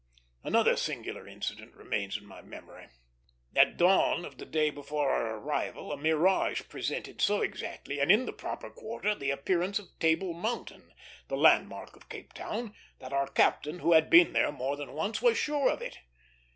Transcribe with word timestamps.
Another 0.43 0.75
singular 0.75 1.27
incident 1.27 1.75
remains 1.75 2.17
in 2.17 2.25
my 2.25 2.41
memory. 2.41 2.87
At 3.55 3.77
dawn 3.77 4.25
of 4.25 4.39
the 4.39 4.47
day 4.47 4.71
before 4.71 5.11
our 5.11 5.35
arrival, 5.37 5.91
a 5.91 5.95
mirage 5.95 6.63
presented 6.67 7.21
so 7.21 7.41
exactly, 7.41 7.99
and 7.99 8.11
in 8.11 8.25
the 8.25 8.33
proper 8.33 8.71
quarter, 8.71 9.13
the 9.13 9.29
appearance 9.29 9.77
of 9.77 9.89
Table 9.99 10.33
Mountain, 10.33 10.95
the 11.27 11.37
landmark 11.37 11.95
of 11.95 12.09
Cape 12.09 12.33
Town, 12.33 12.73
that 12.97 13.13
our 13.13 13.27
captain, 13.27 13.77
who 13.77 13.91
had 13.93 14.09
been 14.09 14.33
there 14.33 14.51
more 14.51 14.75
than 14.75 14.93
once, 14.93 15.21
was 15.21 15.37
sure 15.37 15.69
of 15.69 15.83
it. 15.83 15.99